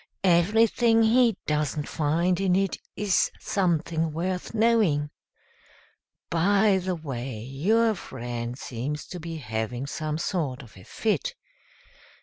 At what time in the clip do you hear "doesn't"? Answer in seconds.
1.45-1.87